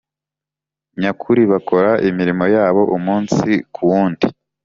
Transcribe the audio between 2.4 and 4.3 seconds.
yabo umunsi kuwundi